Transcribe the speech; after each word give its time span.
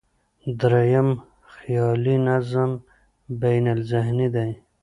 درېیم، 0.59 1.09
خیالي 1.53 2.15
نظم 2.27 2.71
بینالذهني 3.41 4.27
دی. 4.35 4.51